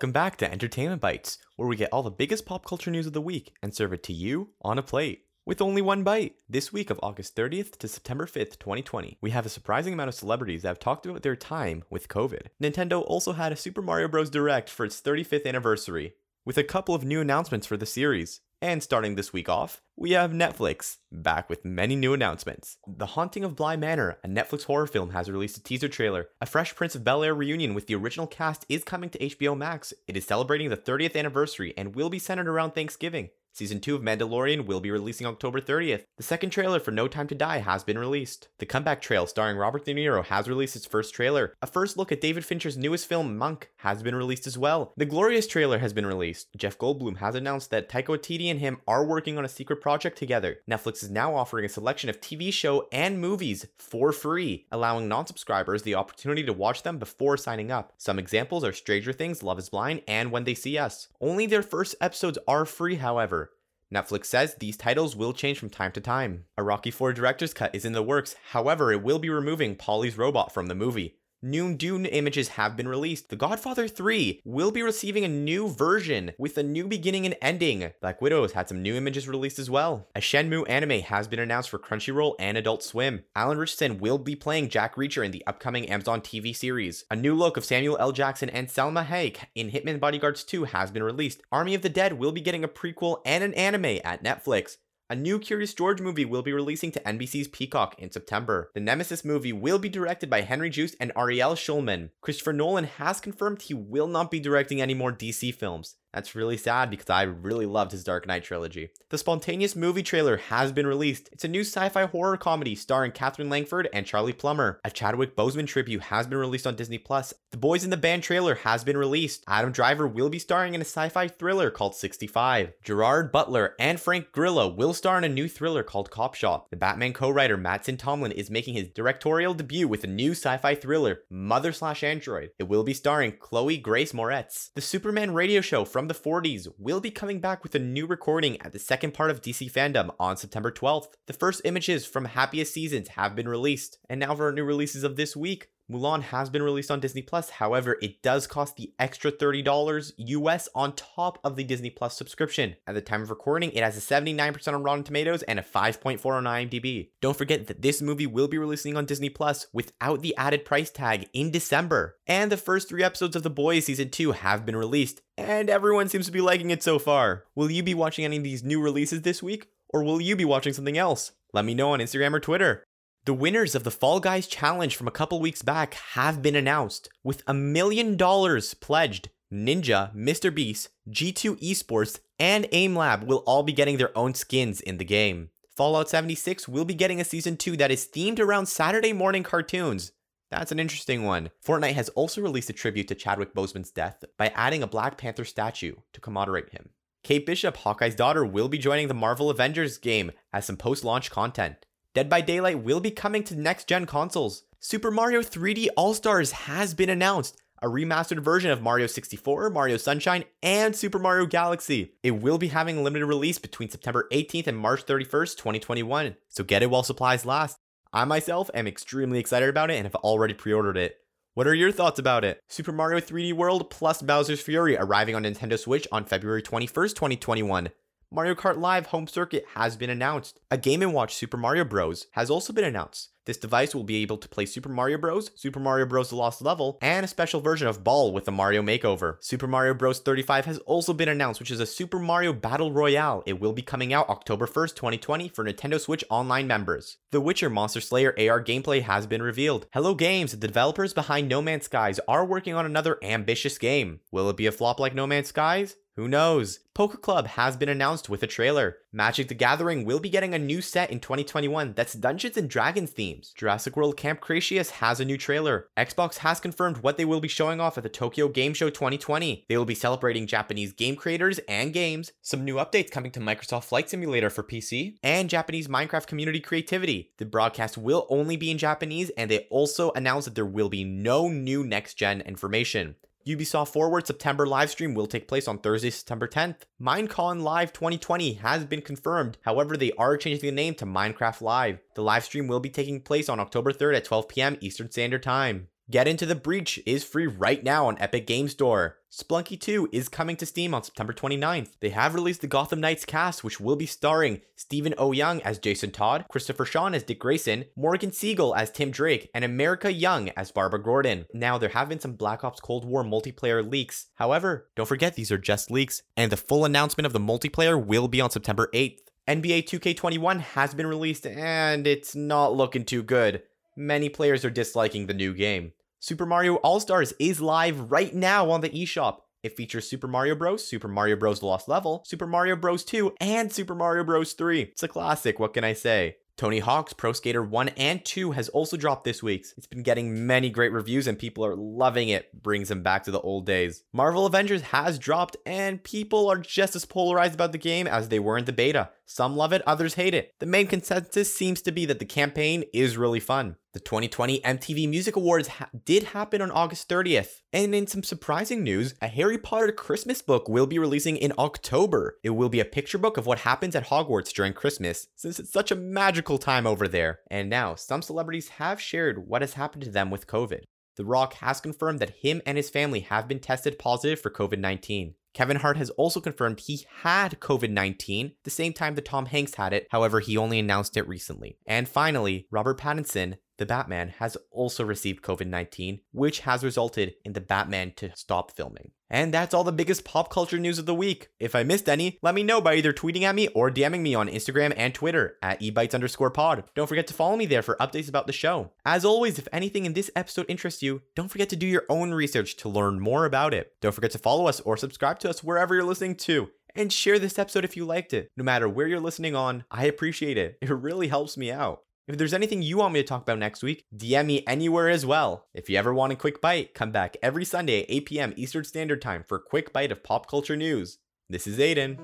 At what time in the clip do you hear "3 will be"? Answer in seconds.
73.88-74.82